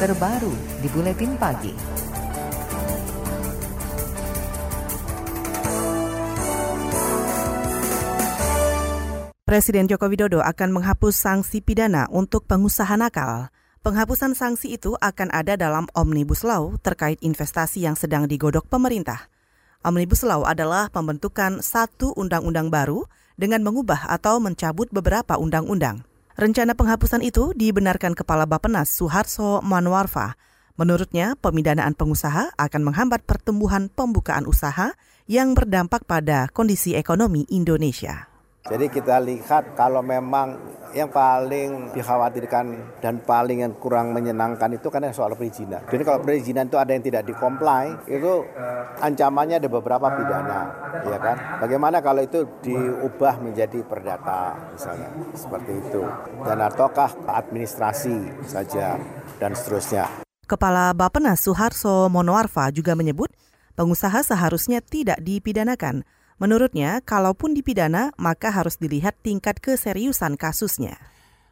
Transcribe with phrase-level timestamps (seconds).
[0.00, 0.48] terbaru
[0.80, 1.76] di Buletin Pagi.
[9.44, 13.52] Presiden Joko Widodo akan menghapus sanksi pidana untuk pengusaha nakal.
[13.84, 19.28] Penghapusan sanksi itu akan ada dalam Omnibus Law terkait investasi yang sedang digodok pemerintah.
[19.84, 23.04] Omnibus Law adalah pembentukan satu undang-undang baru
[23.36, 26.08] dengan mengubah atau mencabut beberapa undang-undang.
[26.38, 30.38] Rencana penghapusan itu dibenarkan Kepala Bapenas Suharso Manwarfa.
[30.78, 34.94] Menurutnya, pemidanaan pengusaha akan menghambat pertumbuhan pembukaan usaha
[35.26, 38.29] yang berdampak pada kondisi ekonomi Indonesia.
[38.68, 40.60] Jadi kita lihat kalau memang
[40.92, 45.80] yang paling dikhawatirkan dan paling yang kurang menyenangkan itu kan soal perizinan.
[45.88, 48.44] Jadi kalau perizinan itu ada yang tidak dikomplai, itu
[49.00, 50.60] ancamannya ada beberapa pidana,
[51.06, 51.36] ya kan?
[51.62, 56.02] Bagaimana kalau itu diubah menjadi perdata misalnya, seperti itu.
[56.44, 58.98] Dan ataukah administrasi saja
[59.40, 60.26] dan seterusnya.
[60.44, 63.30] Kepala Bapenas Suharso Monoarfa juga menyebut
[63.78, 66.02] pengusaha seharusnya tidak dipidanakan
[66.40, 70.96] Menurutnya, kalaupun dipidana, maka harus dilihat tingkat keseriusan kasusnya.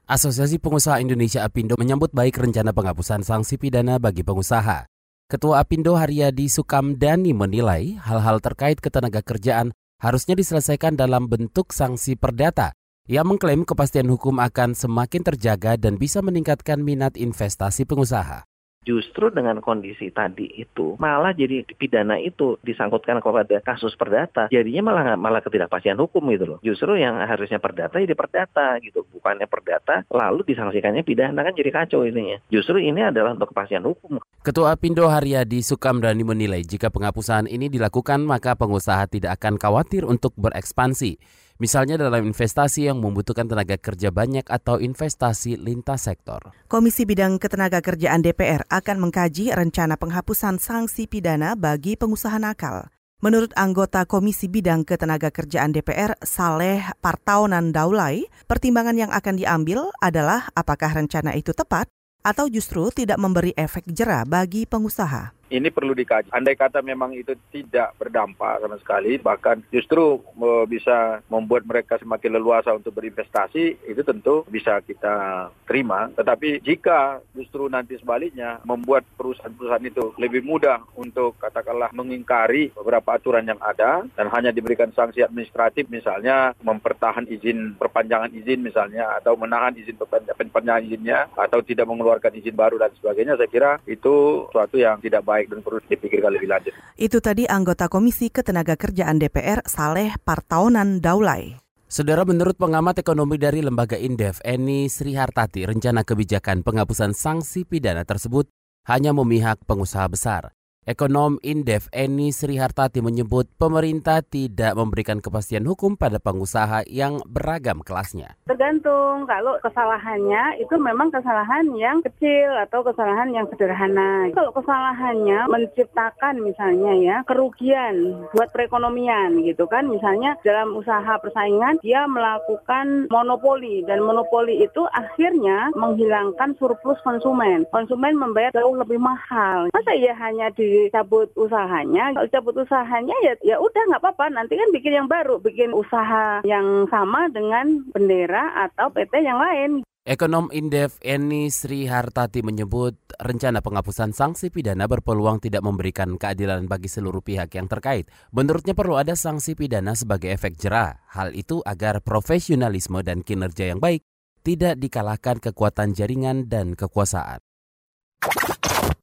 [0.08, 4.88] Asosiasi Pengusaha Indonesia Apindo menyambut baik rencana penghapusan sanksi pidana bagi pengusaha.
[5.28, 12.72] Ketua Apindo Haryadi Sukamdani menilai hal-hal terkait ketenaga kerjaan harusnya diselesaikan dalam bentuk sanksi perdata.
[13.12, 18.48] Ia mengklaim kepastian hukum akan semakin terjaga dan bisa meningkatkan minat investasi pengusaha.
[18.86, 25.04] Justru dengan kondisi tadi itu malah jadi pidana itu disangkutkan kepada kasus perdata, jadinya malah
[25.18, 26.58] malah ketidakpastian hukum gitu loh.
[26.64, 32.06] Justru yang harusnya perdata jadi perdata gitu, bukannya perdata lalu disangsikannya pidana kan jadi kacau
[32.06, 32.40] ininya.
[32.48, 34.22] Justru ini adalah untuk kepastian hukum.
[34.40, 40.32] Ketua Pindo Haryadi Sukamdani menilai jika penghapusan ini dilakukan maka pengusaha tidak akan khawatir untuk
[40.38, 41.20] berekspansi.
[41.58, 46.54] Misalnya dalam investasi yang membutuhkan tenaga kerja banyak atau investasi lintas sektor.
[46.70, 52.86] Komisi Bidang Ketenaga Kerjaan DPR akan mengkaji rencana penghapusan sanksi pidana bagi pengusaha nakal.
[53.18, 60.46] Menurut anggota Komisi Bidang Ketenaga Kerjaan DPR, Saleh Partaunan Daulay, pertimbangan yang akan diambil adalah
[60.54, 61.90] apakah rencana itu tepat
[62.22, 66.30] atau justru tidak memberi efek jera bagi pengusaha ini perlu dikaji.
[66.32, 72.36] Andai kata memang itu tidak berdampak sama sekali, bahkan justru uh, bisa membuat mereka semakin
[72.36, 76.12] leluasa untuk berinvestasi, itu tentu bisa kita terima.
[76.12, 83.46] Tetapi jika justru nanti sebaliknya membuat perusahaan-perusahaan itu lebih mudah untuk katakanlah mengingkari beberapa aturan
[83.46, 89.72] yang ada dan hanya diberikan sanksi administratif misalnya mempertahan izin perpanjangan izin misalnya atau menahan
[89.76, 94.98] izin perpanjangan izinnya atau tidak mengeluarkan izin baru dan sebagainya, saya kira itu suatu yang
[94.98, 96.72] tidak baik baik dan perlu dipikirkan lebih lanjut.
[96.98, 101.54] Itu tadi anggota Komisi Ketenaga Kerjaan DPR Saleh Partaunan Daulay.
[101.88, 108.50] Saudara menurut pengamat ekonomi dari lembaga Indef, Eni Srihartati, rencana kebijakan penghapusan sanksi pidana tersebut
[108.84, 110.52] hanya memihak pengusaha besar.
[110.88, 118.40] Ekonom Indef Eni Srihartati menyebut pemerintah tidak memberikan kepastian hukum pada pengusaha yang beragam kelasnya.
[118.48, 124.32] Tergantung kalau kesalahannya itu memang kesalahan yang kecil atau kesalahan yang sederhana.
[124.32, 129.92] Kalau kesalahannya menciptakan misalnya ya kerugian buat perekonomian gitu kan.
[129.92, 137.68] Misalnya dalam usaha persaingan dia melakukan monopoli dan monopoli itu akhirnya menghilangkan surplus konsumen.
[137.68, 139.68] Konsumen membayar jauh lebih mahal.
[139.76, 144.30] Masa ya hanya di dicabut usahanya, kalau cabut usahanya ya ya udah nggak apa-apa.
[144.30, 149.82] Nanti kan bikin yang baru, bikin usaha yang sama dengan bendera atau PT yang lain.
[150.08, 156.88] Ekonom Indef Eni Sri Hartati menyebut rencana penghapusan sanksi pidana berpeluang tidak memberikan keadilan bagi
[156.88, 158.08] seluruh pihak yang terkait.
[158.32, 160.96] Menurutnya perlu ada sanksi pidana sebagai efek jerah.
[161.12, 164.00] Hal itu agar profesionalisme dan kinerja yang baik
[164.40, 167.44] tidak dikalahkan kekuatan jaringan dan kekuasaan.